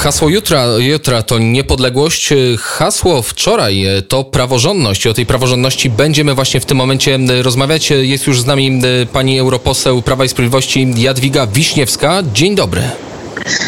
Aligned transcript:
Hasło 0.00 0.28
jutra, 0.28 0.66
jutra 0.78 1.22
to 1.22 1.38
niepodległość, 1.38 2.28
hasło 2.58 3.22
wczoraj 3.22 3.86
to 4.08 4.24
praworządność. 4.24 5.06
O 5.06 5.14
tej 5.14 5.26
praworządności 5.26 5.90
będziemy 5.90 6.34
właśnie 6.34 6.60
w 6.60 6.64
tym 6.64 6.76
momencie 6.76 7.18
rozmawiać. 7.42 7.90
Jest 7.90 8.26
już 8.26 8.40
z 8.40 8.46
nami 8.46 8.82
pani 9.12 9.38
europoseł 9.38 10.02
Prawa 10.02 10.24
i 10.24 10.28
Sprawiedliwości 10.28 10.94
Jadwiga 10.96 11.46
Wiśniewska. 11.46 12.22
Dzień 12.32 12.54
dobry. 12.54 12.82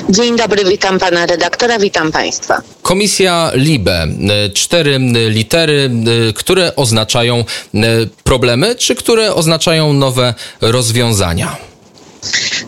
Dzień 0.08 0.36
dobry, 0.36 0.64
witam 0.64 0.98
pana 0.98 1.26
redaktora, 1.26 1.78
witam 1.78 2.12
państwa. 2.12 2.62
Komisja 2.82 3.50
LIBE. 3.54 4.06
Cztery 4.54 4.98
litery, 5.28 5.90
które 6.34 6.76
oznaczają 6.76 7.44
problemy, 8.24 8.74
czy 8.74 8.94
które 8.94 9.34
oznaczają 9.34 9.92
nowe 9.92 10.34
rozwiązania? 10.60 11.71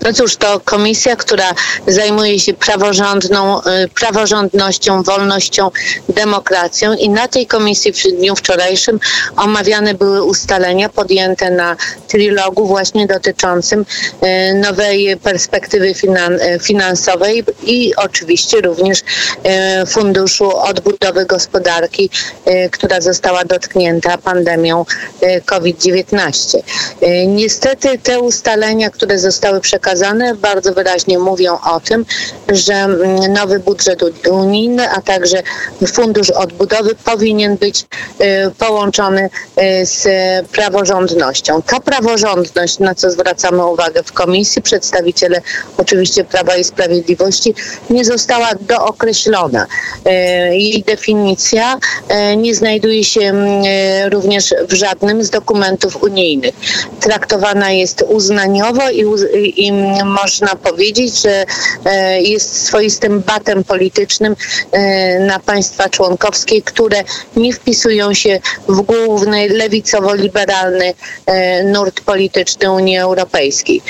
No 0.02 0.12
cóż, 0.12 0.36
to 0.36 0.60
komisja, 0.60 1.16
która 1.16 1.54
zajmuje 1.86 2.40
się 2.40 2.54
praworządną, 2.54 3.60
y, 3.60 3.88
praworządnością, 3.88 5.02
wolnością, 5.02 5.70
demokracją 6.08 6.92
i 6.92 7.08
na 7.08 7.28
tej 7.28 7.46
komisji 7.46 7.92
w 7.92 8.02
dniu 8.02 8.36
wczorajszym 8.36 9.00
omawiane 9.36 9.94
były 9.94 10.22
ustalenia 10.22 10.88
podjęte 10.88 11.50
na 11.50 11.76
trilogu 12.08 12.66
właśnie 12.66 13.06
dotyczącym 13.06 13.80
y, 14.22 14.54
nowej 14.54 15.16
perspektywy 15.16 15.86
y, 15.88 15.94
finansowej 16.60 17.44
i 17.62 17.92
oczywiście 17.96 18.60
również 18.60 18.98
Funduszu 19.86 20.56
Odbudowy 20.58 21.26
Gospodarki, 21.26 22.10
która 22.70 23.00
została 23.00 23.44
dotknięta 23.44 24.18
pandemią 24.18 24.84
COVID-19. 25.44 26.58
Niestety 27.26 27.98
te 27.98 28.20
ustalenia, 28.20 28.90
które 28.90 29.18
zostały 29.18 29.43
przekazane 29.44 29.84
przekazane 29.94 30.34
bardzo 30.34 30.72
wyraźnie 30.72 31.18
mówią 31.18 31.58
o 31.74 31.80
tym, 31.80 32.04
że 32.48 32.74
mm, 32.74 33.32
nowy 33.32 33.58
budżet 33.58 34.02
unijny, 34.30 34.90
a 34.90 35.00
także 35.00 35.42
fundusz 35.86 36.30
odbudowy 36.30 36.94
powinien 36.94 37.56
być 37.56 37.80
y, 37.80 37.84
połączony 38.58 39.22
y, 39.22 39.86
z 39.86 40.06
praworządnością. 40.48 41.62
Ta 41.62 41.80
praworządność, 41.80 42.78
na 42.78 42.94
co 42.94 43.10
zwracamy 43.10 43.66
uwagę 43.66 44.02
w 44.02 44.12
komisji, 44.12 44.62
przedstawiciele 44.62 45.40
oczywiście 45.78 46.24
Prawa 46.24 46.56
i 46.56 46.64
Sprawiedliwości, 46.64 47.54
nie 47.90 48.04
została 48.04 48.50
dookreślona. 48.60 49.66
Y, 49.66 50.10
jej 50.56 50.82
definicja 50.82 51.78
nie 52.36 52.54
znajduje 52.54 53.04
się 53.04 53.20
mm, 53.20 53.64
również 54.12 54.54
w 54.68 54.72
żadnym 54.72 55.24
z 55.24 55.30
dokumentów 55.30 56.02
unijnych. 56.02 56.54
Traktowana 57.00 57.70
jest 57.70 58.04
uznaniowo 58.08 58.90
i, 58.90 59.04
i 59.34 59.72
można 60.04 60.56
powiedzieć, 60.56 61.22
że 61.22 61.44
e, 61.84 62.22
jest 62.22 62.66
swoistym 62.66 63.20
batem 63.20 63.64
politycznym 63.64 64.36
e, 64.72 65.18
na 65.18 65.38
państwa 65.38 65.88
członkowskie, 65.88 66.62
które 66.62 67.04
nie 67.36 67.52
wpisują 67.52 68.14
się 68.14 68.40
w 68.68 68.80
główny 68.80 69.48
lewicowo-liberalny 69.48 70.94
e, 71.26 71.64
nurt 71.64 72.00
polityczny 72.00 72.70
Unii 72.70 72.98
Europejskiej. 72.98 73.82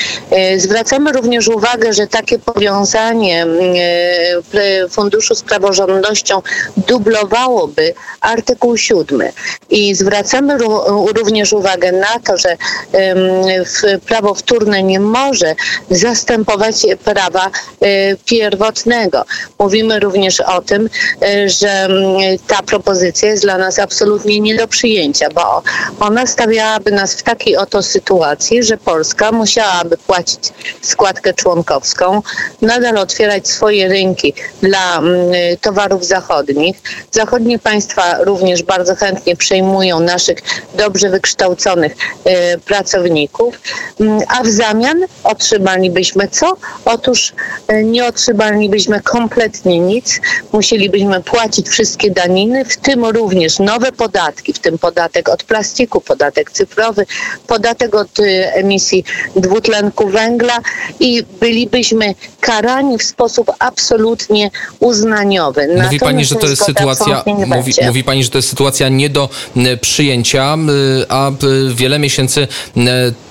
Zwracamy 0.57 1.13
również 1.13 1.49
uwagę, 1.49 1.93
że 1.93 2.07
takie 2.07 2.39
powiązanie 2.39 3.47
Funduszu 4.91 5.35
z 5.35 5.43
praworządnością 5.43 6.43
dublowałoby 6.77 7.95
artykuł 8.21 8.77
7 8.77 9.23
i 9.71 9.95
zwracamy 9.95 10.59
również 11.17 11.53
uwagę 11.53 11.93
na 11.93 12.21
to, 12.27 12.37
że 12.37 12.57
prawo 14.07 14.35
wtórne 14.35 14.83
nie 14.83 15.01
może 15.01 15.34
zastępować 15.91 16.87
prawa 17.05 17.47
y, 17.47 18.17
pierwotnego. 18.25 19.25
Mówimy 19.59 20.01
również 20.01 20.41
o 20.41 20.63
tym, 20.63 20.87
y, 21.23 21.49
że 21.49 21.71
mm, 21.71 22.39
ta 22.47 22.63
propozycja 22.63 23.29
jest 23.29 23.43
dla 23.43 23.59
nas 23.59 23.79
absolutnie 23.79 24.41
nie 24.41 24.57
do 24.57 24.69
przyjęcia, 24.69 25.29
bo 25.35 25.63
ona 26.01 26.27
stawiałaby 26.27 26.91
nas 26.91 27.15
w 27.15 27.23
takiej 27.23 27.57
oto 27.57 27.83
sytuacji, 27.83 28.63
że 28.63 28.77
Polska 28.77 29.33
musiałaby 29.33 29.97
płacić 29.97 30.53
składkę 30.83 31.35
członkowską, 31.35 32.23
nadal 32.63 32.99
otwierać 32.99 33.49
swoje 33.49 33.89
rynki 33.89 34.35
dla 34.63 34.99
mm, 34.99 35.33
towarów 35.61 36.05
zachodnich. 36.05 36.77
Zachodnie 37.11 37.59
państwa 37.59 38.19
również 38.25 38.63
bardzo 38.63 38.95
chętnie 38.95 39.37
przejmują 39.37 40.01
naszych 40.01 40.39
dobrze 40.75 41.11
wykształconych 41.11 41.93
y, 41.93 42.59
pracowników, 42.59 43.61
mm, 44.01 44.21
a 44.29 44.43
w 44.43 44.49
zamian 44.49 45.05
otrzymalibyśmy 45.25 46.29
co? 46.29 46.57
Otóż 46.85 47.33
e, 47.69 47.85
nie 47.85 48.07
otrzymalibyśmy 48.07 49.01
kompletnie 49.01 49.81
nic. 49.81 50.21
Musielibyśmy 50.53 51.23
płacić 51.23 51.69
wszystkie 51.69 52.11
daniny, 52.11 52.65
w 52.65 52.77
tym 52.77 53.05
również 53.05 53.59
nowe 53.59 53.93
podatki, 53.93 54.53
w 54.53 54.59
tym 54.59 54.79
podatek 54.79 55.29
od 55.29 55.45
plastiku, 55.45 56.01
podatek 56.01 56.51
cyfrowy, 56.51 57.07
podatek 57.47 57.95
od 57.95 58.21
e, 58.21 58.55
emisji 58.55 59.05
dwutlenku 59.37 60.09
węgla 60.09 60.59
i 61.01 61.23
bylibyśmy 61.41 62.15
karani 62.41 62.99
w 62.99 63.03
sposób 63.03 63.53
absolutnie 63.59 64.51
uznaniowy. 64.81 65.69
Mówi 65.83 65.99
pani, 65.99 66.25
że 66.25 66.35
to 66.35 66.47
jest 66.47 66.65
sytuacja, 66.65 67.25
mówi, 67.27 67.73
mówi 67.87 68.05
pani, 68.05 68.25
że 68.25 68.31
to 68.31 68.39
jest 68.39 68.49
sytuacja 68.49 68.89
nie 68.89 69.09
do 69.11 69.29
przyjęcia, 69.81 70.57
a 71.09 71.31
wiele 71.75 71.99
miesięcy 71.99 72.49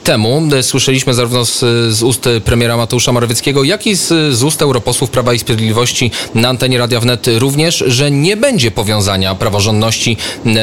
temu 0.03 0.41
słyszeliśmy 0.61 1.13
zarówno 1.13 1.45
z, 1.45 1.59
z 1.93 2.03
ust 2.03 2.29
premiera 2.45 2.77
Mateusza 2.77 3.11
Morawieckiego, 3.11 3.63
jak 3.63 3.87
i 3.87 3.95
z, 3.95 4.35
z 4.35 4.43
ust 4.43 4.61
europosłów 4.61 5.09
Prawa 5.09 5.33
i 5.33 5.39
Sprawiedliwości 5.39 6.11
na 6.35 6.49
antenie 6.49 6.77
Radia 6.77 6.99
Wnet 6.99 7.27
również, 7.37 7.83
że 7.87 8.11
nie 8.11 8.37
będzie 8.37 8.71
powiązania 8.71 9.35
praworządności 9.35 10.17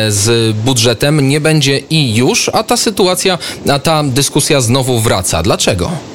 z 0.09 0.57
budżetem, 0.57 1.29
nie 1.29 1.41
będzie 1.41 1.79
i 1.79 2.15
już, 2.15 2.49
a 2.49 2.63
ta 2.63 2.77
sytuacja, 2.77 3.39
a 3.71 3.79
ta 3.79 4.05
dyskusja 4.05 4.61
znowu 4.61 5.01
wraca. 5.01 5.43
Dlaczego? 5.43 6.10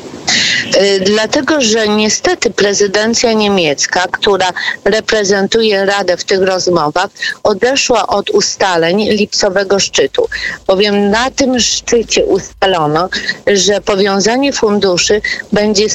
Y, 0.65 0.99
dlatego, 0.99 1.61
że 1.61 1.87
niestety 1.87 2.49
prezydencja 2.51 3.33
niemiecka, 3.33 4.03
która 4.11 4.53
reprezentuje 4.85 5.85
Radę 5.85 6.17
w 6.17 6.23
tych 6.23 6.41
rozmowach, 6.41 7.09
odeszła 7.43 8.07
od 8.07 8.29
ustaleń 8.29 9.09
lipcowego 9.09 9.79
szczytu. 9.79 10.27
Bowiem 10.67 11.09
na 11.09 11.31
tym 11.31 11.59
szczycie 11.59 12.25
ustalono, 12.25 13.09
że 13.47 13.81
powiązanie 13.81 14.53
funduszy 14.53 15.21
będzie 15.51 15.85
y, 15.85 15.89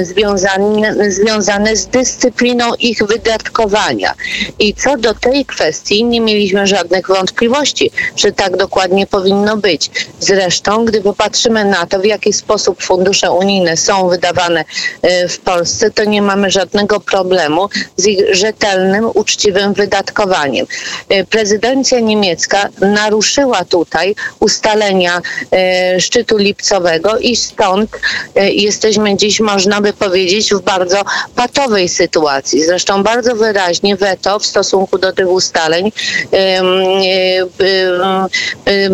y, 0.00 0.04
związane, 0.04 1.12
związane 1.12 1.76
z 1.76 1.86
dyscypliną 1.86 2.74
ich 2.74 2.98
wydatkowania. 2.98 4.14
I 4.58 4.74
co 4.74 4.96
do 4.96 5.14
tej 5.14 5.44
kwestii 5.44 6.04
nie 6.04 6.20
mieliśmy 6.20 6.66
żadnych 6.66 7.08
wątpliwości, 7.08 7.90
że 8.16 8.32
tak 8.32 8.56
dokładnie 8.56 9.06
powinno 9.06 9.56
być. 9.56 9.90
Zresztą, 10.20 10.84
gdy 10.84 11.00
popatrzymy 11.00 11.64
na 11.64 11.86
to, 11.86 12.00
w 12.00 12.04
jaki 12.04 12.32
sposób 12.32 12.82
fundusze 12.82 13.30
unijne 13.32 13.76
są 13.86 14.08
wydawane 14.08 14.64
e, 15.02 15.28
w 15.28 15.38
Polsce, 15.38 15.90
to 15.90 16.04
nie 16.04 16.22
mamy 16.22 16.50
żadnego 16.50 17.00
problemu 17.00 17.68
z 17.96 18.06
ich 18.06 18.34
rzetelnym, 18.34 19.10
uczciwym 19.14 19.74
wydatkowaniem. 19.74 20.66
E, 21.08 21.24
prezydencja 21.24 22.00
niemiecka 22.00 22.68
naruszyła 22.80 23.64
tutaj 23.64 24.14
ustalenia 24.40 25.22
e, 25.52 26.00
szczytu 26.00 26.36
lipcowego 26.36 27.18
i 27.18 27.36
stąd 27.36 27.90
jesteśmy 28.36 29.16
dziś, 29.16 29.40
można 29.40 29.80
by 29.80 29.92
powiedzieć, 29.92 30.54
w 30.54 30.60
bardzo 30.60 31.02
patowej 31.34 31.88
sytuacji. 31.88 32.64
Zresztą 32.64 33.02
bardzo 33.02 33.34
wyraźnie 33.34 33.96
weto 33.96 34.38
w 34.38 34.46
stosunku 34.46 34.98
do 34.98 35.12
tych 35.12 35.28
ustaleń 35.28 35.92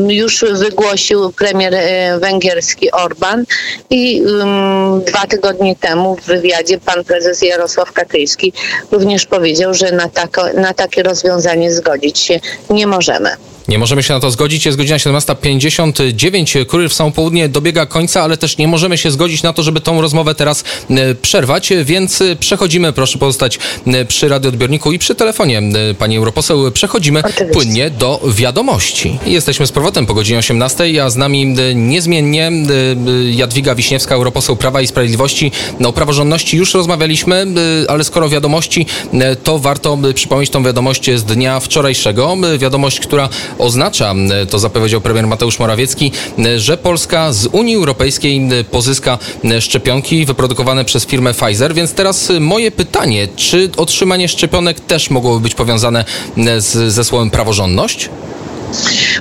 już 0.08 0.44
wygłosił 0.52 1.32
premier 1.32 1.74
węgierski 2.18 2.90
Orban 2.90 3.44
i 3.90 4.22
dwa 5.06 5.26
tygodnie 5.26 5.76
temu 5.76 6.16
w 6.16 6.26
wywiadzie 6.26 6.78
pan 6.78 7.04
prezes 7.04 7.42
Jarosław 7.42 7.92
Kaczyński 7.92 8.52
również 8.90 9.26
powiedział, 9.26 9.74
że 9.74 9.92
na, 9.92 10.08
tako, 10.08 10.52
na 10.52 10.74
takie 10.74 11.02
rozwiązanie 11.02 11.72
zgodzić 11.72 12.18
się 12.18 12.40
nie 12.70 12.86
możemy. 12.86 13.36
Nie 13.68 13.78
możemy 13.78 14.02
się 14.02 14.14
na 14.14 14.20
to 14.20 14.30
zgodzić. 14.30 14.66
Jest 14.66 14.78
godzina 14.78 14.96
17.59. 14.96 16.66
Kurier 16.66 16.90
w 16.90 16.94
samo 16.94 17.10
południe 17.10 17.48
dobiega 17.48 17.86
końca, 17.86 18.22
ale 18.22 18.36
też 18.36 18.58
nie 18.58 18.68
możemy 18.68 18.98
się 18.98 19.10
zgodzić 19.10 19.42
na 19.42 19.52
to, 19.52 19.62
żeby 19.62 19.80
tą 19.80 20.00
rozmowę 20.00 20.34
teraz 20.34 20.64
e, 20.90 21.14
przerwać, 21.14 21.72
więc 21.84 22.20
e, 22.20 22.36
przechodzimy, 22.36 22.92
proszę 22.92 23.18
pozostać 23.18 23.58
e, 23.86 24.04
przy 24.04 24.28
radioodbiorniku 24.28 24.92
i 24.92 24.98
przy 24.98 25.14
telefonie, 25.14 25.62
pani 25.98 26.16
europoseł. 26.16 26.70
Przechodzimy 26.70 27.20
Oczywiście. 27.20 27.46
płynnie 27.46 27.90
do 27.90 28.20
wiadomości. 28.28 29.18
Jesteśmy 29.26 29.66
z 29.66 29.72
powrotem 29.72 30.06
po 30.06 30.14
godzinie 30.14 30.38
18, 30.38 31.04
a 31.04 31.10
z 31.10 31.16
nami 31.16 31.54
niezmiennie 31.74 32.52
Jadwiga 33.30 33.74
Wiśniewska, 33.74 34.14
europoseł 34.14 34.56
Prawa 34.56 34.80
i 34.80 34.86
Sprawiedliwości. 34.86 35.52
No, 35.80 35.88
o 35.88 35.92
praworządności 35.92 36.56
już 36.56 36.74
rozmawialiśmy, 36.74 37.46
ale 37.88 38.04
skoro 38.04 38.28
wiadomości, 38.28 38.86
to 39.44 39.58
warto 39.58 39.98
przypomnieć 40.14 40.50
tą 40.50 40.64
wiadomość 40.64 41.10
z 41.14 41.24
dnia 41.24 41.60
wczorajszego. 41.60 42.36
Wiadomość, 42.58 43.00
która 43.00 43.28
oznacza, 43.58 44.14
to 44.50 44.58
zapowiedział 44.58 45.00
premier 45.00 45.26
Mateusz 45.26 45.58
Morawiecki, 45.58 46.12
że 46.56 46.76
Polska 46.76 47.32
z 47.32 47.46
Unii 47.46 47.76
Europejskiej 47.76 48.48
pozyska 48.70 49.18
szczepionki 49.60 50.24
wyprodukowane 50.24 50.84
przez 50.84 51.06
firmę 51.06 51.34
Pfizer. 51.34 51.74
Więc 51.74 51.94
teraz 51.94 52.32
moje 52.40 52.70
pytanie 52.70 52.92
pytanie, 52.92 53.28
czy 53.36 53.70
otrzymanie 53.76 54.28
szczepionek 54.28 54.80
też 54.80 55.10
mogłoby 55.10 55.40
być 55.40 55.54
powiązane 55.54 56.04
z, 56.58 56.92
ze 56.92 57.04
słowem 57.04 57.30
praworządność? 57.30 58.08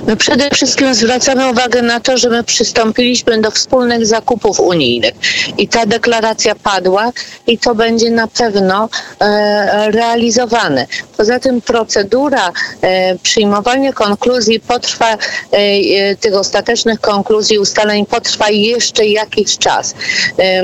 My 0.06 0.16
przede 0.16 0.50
wszystkim 0.50 0.94
zwracamy 0.94 1.50
uwagę 1.50 1.82
na 1.82 2.00
to, 2.00 2.18
że 2.18 2.28
my 2.28 2.44
przystąpiliśmy 2.44 3.40
do 3.40 3.50
wspólnych 3.50 4.06
zakupów 4.06 4.60
unijnych 4.60 5.14
i 5.58 5.68
ta 5.68 5.86
deklaracja 5.86 6.54
padła 6.54 7.12
i 7.46 7.58
to 7.58 7.74
będzie 7.74 8.10
na 8.10 8.28
pewno 8.28 8.88
e, 9.20 9.90
realizowane. 9.90 10.86
Poza 11.16 11.38
tym 11.40 11.60
procedura 11.60 12.52
e, 12.82 13.18
przyjmowania 13.18 13.92
konkluzji 13.92 14.60
potrwa, 14.60 15.12
e, 15.12 15.16
e 15.52 16.16
tych 16.16 16.34
ostatecznych 16.34 17.00
konkluzji, 17.00 17.58
ustaleń 17.58 18.06
potrwa 18.06 18.50
jeszcze 18.50 19.06
jakiś 19.06 19.58
czas. 19.58 19.94
E, 20.38 20.62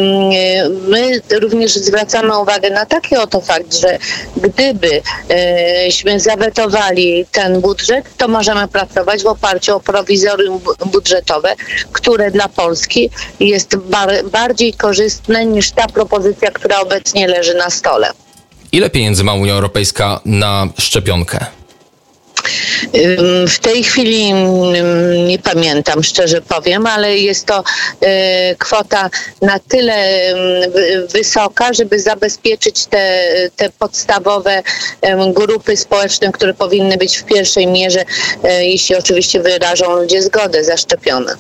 my 0.89 1.21
również 1.41 1.75
zwracamy 1.75 2.39
uwagę 2.39 2.71
na 2.71 2.87
taki 2.87 3.17
oto 3.17 3.41
fakt, 3.41 3.75
że 3.75 3.99
gdybyśmy 4.37 6.21
zawetowali 6.21 7.27
ten 7.33 7.61
budżet, 7.61 8.05
to 8.17 8.29
możemy 8.29 8.69
pracować 8.87 9.23
w 9.23 9.27
oparciu 9.27 9.77
o 9.77 9.81
prowizorium 9.81 10.61
budżetowe, 10.87 11.55
które 11.93 12.31
dla 12.31 12.49
Polski 12.49 13.11
jest 13.41 13.77
bar 13.77 14.11
bardziej 14.33 14.73
korzystne 14.73 15.47
niż 15.47 15.71
ta 15.71 15.87
propozycja, 15.87 16.51
która 16.51 16.81
obecnie 16.81 17.29
leży 17.29 17.55
na 17.55 17.71
stole. 17.71 18.11
Ile 18.73 18.91
pieniędzy 18.91 19.25
ma 19.25 19.35
Unia 19.35 19.53
Europejska 19.55 20.21
na 20.25 20.69
szczepionkę? 20.79 21.58
W 23.49 23.59
tej 23.59 23.85
chwili 23.85 24.33
nie 25.27 25.39
pamiętam, 25.39 26.03
szczerze 26.03 26.41
powiem, 26.41 26.87
ale 26.87 27.19
jest 27.19 27.47
to 27.47 27.65
e, 28.01 28.55
kwota 28.55 29.11
na 29.43 29.59
tyle 29.59 30.19
wysoka, 31.13 31.73
żeby 31.73 32.01
zabezpieczyć 32.01 32.87
te, 32.87 33.33
te 33.57 33.71
podstawowe 33.71 34.63
grupy 35.35 35.77
społeczne, 35.77 36.33
które 36.33 36.55
powinny 36.55 36.97
być 36.97 37.17
w 37.17 37.25
pierwszej 37.25 37.67
mierze, 37.67 38.05
e, 38.45 38.65
jeśli 38.65 38.97
oczywiście 38.97 39.41
wyrażą 39.41 39.97
ludzie 39.97 40.23
zgodę, 40.23 40.65
zaszczepione. 40.65 41.37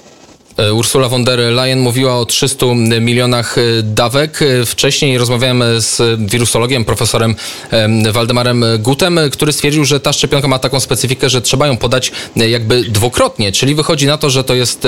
E, 0.58 0.72
Ursula 0.72 1.08
von 1.08 1.25
der 1.25 1.38
Leyen 1.38 1.81
mówiła 1.81 2.19
o 2.19 2.26
300 2.26 2.66
milionach 3.00 3.58
e, 3.58 3.62
dawek. 3.82 4.43
E, 4.43 4.66
wcześniej 4.66 5.19
rozmawiałem 5.19 5.62
z 5.78 6.20
wirusologiem, 6.31 6.84
profesorem 6.84 7.34
Waldemarem 8.12 8.64
Gutem, 8.78 9.20
który 9.32 9.52
stwierdził, 9.52 9.84
że 9.84 10.00
ta 10.00 10.12
szczepionka 10.12 10.49
ma 10.49 10.58
taką 10.58 10.81
specyfikę, 10.81 11.31
że 11.31 11.43
trzeba 11.43 11.66
ją 11.66 11.76
podać 11.76 12.12
jakby 12.37 12.82
dwukrotnie, 12.82 13.52
czyli 13.52 13.75
wychodzi 13.75 14.06
na 14.06 14.19
to, 14.19 14.31
że 14.31 14.44
to 14.44 14.55
jest 14.55 14.87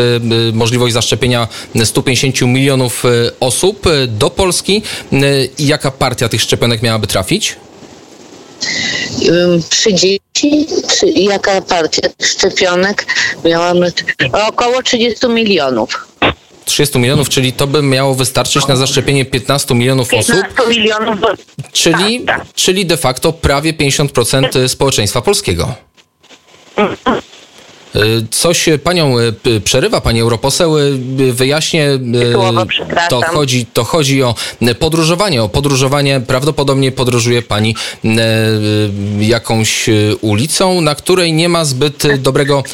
możliwość 0.53 0.95
zaszczepienia 0.95 1.49
150 1.85 2.41
milionów 2.43 3.05
osób 3.41 3.87
do 4.09 4.31
Polski. 4.31 4.83
Jaka 5.59 5.91
partia 5.91 6.29
tych 6.29 6.43
szczepionek 6.43 6.83
miałaby 6.83 7.07
trafić? 7.07 7.57
30, 9.69 10.21
czy 10.99 11.07
jaka 11.07 11.61
partia 11.61 12.09
szczepionek 12.23 13.07
miałaby 13.45 13.93
około 14.49 14.83
30 14.83 15.29
milionów. 15.29 16.09
30 16.65 16.99
milionów, 16.99 17.29
czyli 17.29 17.53
to 17.53 17.67
by 17.67 17.83
miało 17.83 18.15
wystarczyć 18.15 18.67
na 18.67 18.77
zaszczepienie 18.77 19.25
15 19.25 19.75
milionów 19.75 20.09
15 20.09 20.33
osób. 20.33 20.57
15 20.57 20.81
milionów. 20.81 21.19
Czyli, 21.73 22.21
tak, 22.21 22.39
tak. 22.39 22.55
czyli 22.55 22.87
de 22.87 22.97
facto 22.97 23.33
prawie 23.33 23.73
50% 23.73 24.69
społeczeństwa 24.69 25.21
polskiego. 25.23 25.75
Y, 27.97 28.27
coś 28.31 28.69
panią 28.85 29.19
y, 29.19 29.61
przerywa, 29.61 30.01
pani 30.01 30.21
europoseł, 30.21 30.79
y, 30.79 31.33
wyjaśnię. 31.33 31.89
to 33.09 33.23
chodzi, 33.23 33.67
to 33.67 33.85
chodzi 33.85 34.23
o 34.23 34.35
podróżowanie. 34.79 35.43
O 35.43 35.49
podróżowanie 35.49 36.21
prawdopodobnie 36.27 36.93
podróżuje 36.93 37.43
pani 37.43 37.75
jakąś 39.21 39.91
ulicą, 40.21 40.81
na 40.81 40.95
której 40.95 41.33
nie 41.33 41.49
ma 41.49 41.65
zbyt 41.65 42.03
dobrego 42.19 42.65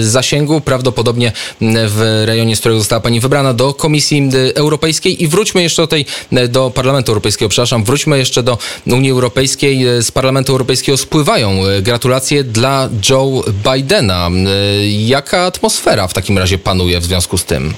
zasięgu. 0.00 0.60
Prawdopodobnie 0.60 1.32
w 1.60 2.22
rejonie, 2.26 2.56
z 2.56 2.60
którego 2.60 2.78
została 2.78 3.00
pani 3.00 3.20
wybrana 3.20 3.54
do 3.54 3.74
Komisji 3.74 4.30
Europejskiej. 4.54 5.22
I 5.22 5.28
wróćmy 5.28 5.62
jeszcze 5.62 5.82
do 5.82 5.86
tej, 5.86 6.06
do 6.48 6.70
Parlamentu 6.70 7.12
Europejskiego, 7.12 7.48
przepraszam, 7.48 7.84
wróćmy 7.84 8.18
jeszcze 8.18 8.42
do 8.42 8.58
Unii 8.86 9.10
Europejskiej. 9.10 9.84
Z 10.02 10.10
Parlamentu 10.10 10.52
Europejskiego 10.52 10.96
spływają 10.96 11.60
gratulacje 11.82 12.44
dla 12.44 12.88
Joe 13.10 13.42
Bidena 13.64 14.30
Jaka 14.88 15.44
atmosfera 15.44 16.08
w 16.08 16.14
takim 16.14 16.38
razie 16.38 16.58
panuje 16.58 17.00
w 17.00 17.04
związku 17.04 17.38
z 17.38 17.44
tym? 17.44 17.74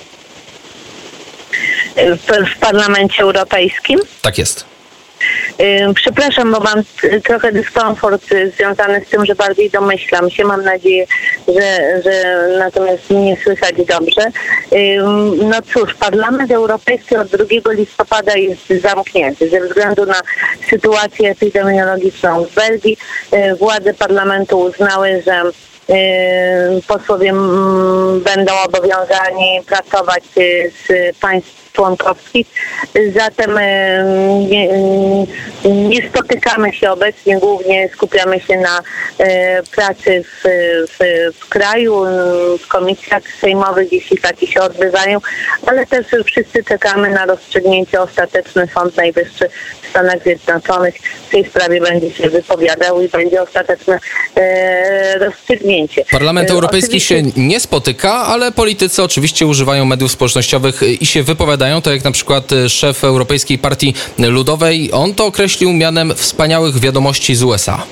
W, 1.96 2.56
w 2.56 2.58
Parlamencie 2.58 3.22
Europejskim? 3.22 4.00
Tak 4.22 4.38
jest. 4.38 4.74
Przepraszam, 5.94 6.52
bo 6.52 6.60
mam 6.60 6.82
trochę 7.24 7.52
dyskomfort 7.52 8.24
związany 8.56 9.04
z 9.06 9.08
tym, 9.08 9.26
że 9.26 9.34
bardziej 9.34 9.70
domyślam 9.70 10.30
się. 10.30 10.44
Mam 10.44 10.64
nadzieję, 10.64 11.06
że, 11.48 12.02
że 12.04 12.46
natomiast 12.58 13.10
nie 13.10 13.36
słychać 13.44 13.74
dobrze. 13.88 14.22
No 15.42 15.62
cóż, 15.72 15.94
Parlament 15.94 16.50
Europejski 16.50 17.16
od 17.16 17.28
2 17.28 17.72
listopada 17.72 18.36
jest 18.36 18.82
zamknięty 18.82 19.48
ze 19.48 19.60
względu 19.60 20.06
na 20.06 20.20
sytuację 20.70 21.30
epidemiologiczną 21.30 22.44
w 22.44 22.54
Belgii. 22.54 22.96
Władze 23.58 23.94
parlamentu 23.94 24.60
uznały, 24.60 25.22
że 25.26 25.42
posłowie 26.86 27.32
będą 28.24 28.52
obowiązani 28.66 29.60
pracować 29.66 30.24
y, 30.38 30.72
z 30.86 31.16
państw 31.18 31.63
członkowskich. 31.74 32.46
Zatem 33.14 33.58
nie, 34.48 34.68
nie, 35.64 36.08
spotykamy 36.08 36.72
się 36.72 36.90
obecnie, 36.90 37.38
głównie 37.38 37.88
skupiamy 37.88 38.40
się 38.40 38.58
na 38.58 38.82
e, 39.18 39.62
pracy 39.62 40.24
w, 40.24 40.48
w, 40.88 40.98
w 41.38 41.48
kraju, 41.48 42.04
w 42.64 42.68
komisjach 42.68 43.22
sejmowych, 43.40 43.92
jeśli 43.92 44.18
takie 44.18 44.46
się 44.46 44.60
odbywają, 44.60 45.18
ale 45.66 45.86
też 45.86 46.06
wszyscy 46.24 46.64
czekamy 46.64 47.10
na 47.10 47.26
rozstrzygnięcie 47.26 48.00
ostateczne. 48.00 48.68
Sąd 48.74 48.96
Najwyższy 48.96 49.48
w 49.82 49.88
Stanach 49.90 50.22
Zjednoczonych 50.22 50.94
w 51.28 51.30
tej 51.30 51.44
sprawie 51.44 51.80
będzie 51.80 52.10
się 52.10 52.30
wypowiadał 52.30 53.02
i 53.02 53.08
będzie 53.08 53.42
ostateczne 53.42 53.98
e, 54.36 55.18
rozstrzygnięcie. 55.18 56.04
Parlament 56.10 56.50
e, 56.50 56.52
Europejski 56.52 56.96
oczywiście... 56.96 57.32
się 57.32 57.40
nie 57.40 57.60
spotyka, 57.60 58.12
ale 58.12 58.52
politycy 58.52 59.02
oczywiście 59.02 59.46
używają 59.46 59.84
mediów 59.84 60.12
społecznościowych 60.12 60.82
i 61.00 61.06
się 61.06 61.22
wypowiadają 61.22 61.63
to 61.82 61.92
jak 61.92 62.04
na 62.04 62.10
przykład 62.10 62.52
e, 62.52 62.68
szef 62.68 63.04
Europejskiej 63.04 63.58
Partii 63.58 63.94
Ludowej. 64.18 64.90
On 64.92 65.14
to 65.14 65.26
określił 65.26 65.72
mianem 65.72 66.14
wspaniałych 66.14 66.80
wiadomości 66.80 67.34
z 67.34 67.42
USA 67.42 67.82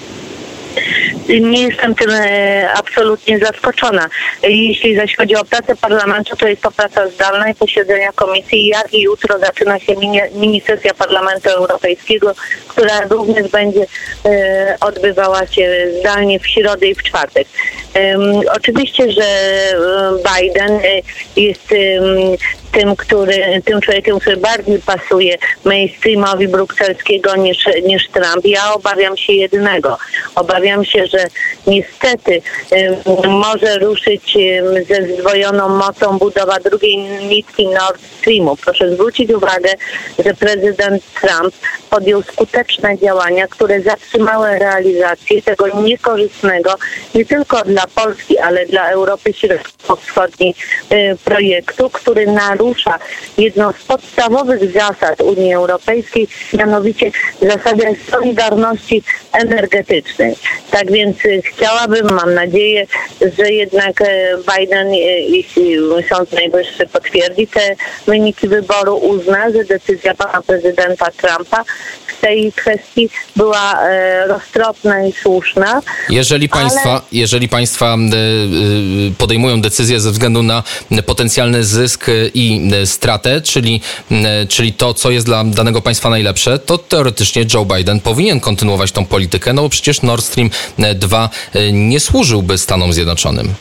nie 1.40 1.62
jestem 1.62 1.94
tym 1.94 2.10
e, 2.10 2.72
absolutnie 2.72 3.38
zaskoczona. 3.38 4.08
Jeśli 4.42 4.96
zaś 4.96 5.16
chodzi 5.16 5.36
o 5.36 5.44
pracę 5.44 5.76
parlamentu, 5.76 6.36
to 6.36 6.48
jest 6.48 6.62
to 6.62 6.70
praca 6.70 7.08
zdalna 7.08 7.50
i 7.50 7.54
posiedzenia 7.54 8.12
komisji. 8.12 8.66
Jak 8.66 8.94
i 8.94 9.00
jutro 9.00 9.38
zaczyna 9.38 9.78
się 9.78 9.96
mini, 9.96 10.20
mini 10.34 10.62
Parlamentu 10.98 11.50
Europejskiego, 11.50 12.34
która 12.68 13.00
również 13.00 13.48
będzie 13.48 13.86
e, 14.24 14.76
odbywała 14.80 15.46
się 15.46 15.86
zdalnie 16.00 16.40
w 16.40 16.46
środę 16.46 16.86
i 16.86 16.94
w 16.94 17.02
czwartek. 17.02 17.48
Oczywiście, 18.56 19.12
że 19.12 19.24
Biden 20.34 20.80
jest 21.36 21.68
tym, 22.72 22.96
który, 22.96 23.62
tym 23.64 23.80
człowiekiem, 23.80 24.18
który 24.20 24.36
bardziej 24.36 24.78
pasuje 24.78 25.38
mainstreamowi 25.64 26.48
brukselskiego 26.48 27.36
niż, 27.36 27.68
niż 27.84 28.08
Trump. 28.08 28.44
Ja 28.44 28.74
obawiam 28.74 29.16
się 29.16 29.32
jednego. 29.32 29.98
Obawiam 30.34 30.84
się, 30.84 31.06
że 31.06 31.26
niestety 31.66 32.42
może 33.28 33.78
ruszyć 33.78 34.36
ze 34.88 35.16
zdwojoną 35.16 35.68
mocą 35.68 36.18
budowa 36.18 36.60
drugiej 36.60 36.96
nitki 37.28 37.68
Nord 37.68 38.00
Streamu. 38.18 38.56
Proszę 38.56 38.94
zwrócić 38.94 39.30
uwagę, 39.30 39.72
że 40.24 40.34
prezydent 40.34 41.02
Trump 41.20 41.54
podjął 41.92 42.22
skuteczne 42.22 42.98
działania, 42.98 43.46
które 43.46 43.80
zatrzymały 43.80 44.58
realizację 44.58 45.42
tego 45.42 45.82
niekorzystnego 45.82 46.74
nie 47.14 47.24
tylko 47.24 47.62
dla 47.62 47.86
Polski, 47.94 48.38
ale 48.38 48.66
dla 48.66 48.88
Europy 48.90 49.32
Środkowo-Wschodniej 49.32 50.54
y, 50.92 51.16
projektu, 51.24 51.90
który 51.90 52.26
narusza 52.26 52.98
jedną 53.38 53.72
z 53.72 53.84
podstawowych 53.84 54.72
zasad 54.72 55.20
Unii 55.20 55.54
Europejskiej, 55.54 56.28
mianowicie 56.52 57.10
zasadę 57.42 57.94
solidarności 58.10 59.02
energetycznej. 59.32 60.34
Tak 60.70 60.92
więc 60.92 61.24
y, 61.24 61.42
chciałabym, 61.42 62.06
mam 62.14 62.34
nadzieję, 62.34 62.86
że 63.38 63.50
jednak 63.52 64.00
y, 64.00 64.06
Biden, 64.58 64.94
jeśli 65.28 65.76
Sąd 66.08 66.32
Najwyższy 66.32 66.86
potwierdzi 66.86 67.46
te 67.46 67.76
wyniki 68.06 68.48
wyboru, 68.48 68.96
uzna, 68.96 69.50
że 69.50 69.64
decyzja 69.64 70.14
pana 70.14 70.42
prezydenta 70.42 71.10
Trumpa 71.10 71.64
w 72.06 72.20
tej 72.20 72.52
kwestii 72.52 73.08
była 73.36 73.82
e, 73.82 74.26
roztropna 74.26 75.06
i 75.06 75.12
słuszna. 75.12 75.82
Jeżeli 76.08 76.48
państwa, 76.48 76.90
ale... 76.90 77.00
jeżeli 77.12 77.48
państwa 77.48 77.86
e, 77.86 77.96
e, 77.96 77.98
podejmują 79.18 79.60
decyzję 79.60 80.00
ze 80.00 80.10
względu 80.10 80.42
na 80.42 80.62
potencjalny 81.06 81.64
zysk 81.64 82.06
i 82.34 82.70
stratę, 82.84 83.40
czyli, 83.40 83.80
czyli 84.48 84.72
to, 84.72 84.94
co 84.94 85.10
jest 85.10 85.26
dla 85.26 85.44
danego 85.44 85.82
państwa 85.82 86.10
najlepsze, 86.10 86.58
to 86.58 86.78
teoretycznie 86.78 87.44
Joe 87.54 87.64
Biden 87.64 88.00
powinien 88.00 88.40
kontynuować 88.40 88.92
tą 88.92 89.06
politykę, 89.06 89.52
no 89.52 89.62
bo 89.62 89.68
przecież 89.68 90.02
Nord 90.02 90.24
Stream 90.24 90.50
2 90.94 91.30
nie 91.72 92.00
służyłby 92.00 92.58
Stanom 92.58 92.92
Zjednoczonym. 92.92 93.54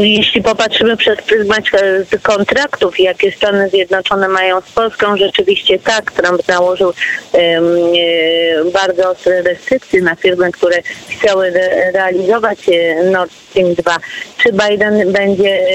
Jeśli 0.00 0.42
popatrzymy 0.42 0.96
przez 0.96 1.22
pryzmat 1.22 1.64
e, 2.12 2.18
kontraktów, 2.18 3.00
jakie 3.00 3.32
Stany 3.32 3.68
Zjednoczone 3.68 4.28
mają 4.28 4.60
z 4.60 4.72
Polską, 4.72 5.16
rzeczywiście 5.16 5.78
tak, 5.78 6.12
Trump 6.12 6.48
nałożył 6.48 6.92
um, 7.32 8.72
bardzo 8.72 9.10
ostre 9.10 9.42
restrykcje 9.42 10.02
na 10.02 10.14
firmy, 10.14 10.52
które 10.52 10.82
chciały 11.08 11.46
re 11.46 11.92
realizować 11.92 12.58
e, 12.68 13.02
Nord 13.10 13.32
Stream 13.32 13.74
2. 13.74 13.96
Czy 14.38 14.52
Biden 14.52 15.12
będzie 15.12 15.66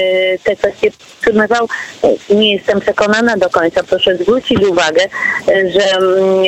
te 0.44 0.56
kwestie 0.56 0.90
przyjmował? 1.20 1.68
Nie 2.30 2.54
jestem 2.54 2.80
przekonana 2.80 3.36
do 3.36 3.50
końca. 3.50 3.82
Proszę 3.82 4.16
zwrócić 4.16 4.58
uwagę, 4.58 5.02
że 5.46 5.98
um, 5.98 6.44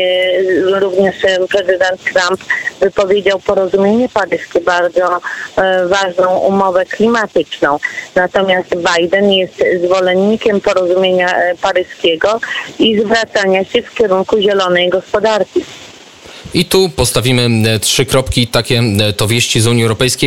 również 0.74 1.16
prezydent 1.48 2.04
Trump 2.04 2.40
wypowiedział 2.80 3.40
porozumienie 3.40 4.08
paryskie, 4.08 4.60
bardzo 4.60 5.20
e, 5.56 5.86
ważną 5.86 6.38
umowę 6.38 6.84
klimatyczną. 6.84 7.78
Natomiast 8.14 8.68
Biden 8.76 9.32
jest 9.32 9.62
zwolennikiem 9.84 10.60
porozumienia 10.60 11.36
e, 11.36 11.54
paryskiego 11.56 12.40
i 12.78 13.00
zwracania 13.00 13.64
się 13.64 13.82
w 13.82 13.94
kierunku 13.94 14.40
zielonej 14.40 14.90
gospodarki. 14.90 15.60
I 16.54 16.64
tu 16.64 16.90
postawimy 16.96 17.70
e, 17.70 17.78
trzy 17.78 18.06
kropki, 18.06 18.46
takie 18.46 18.82
to 19.16 19.26
wieści 19.26 19.60
z 19.60 19.66
Unii 19.66 19.82
Europejskiej. 19.82 20.24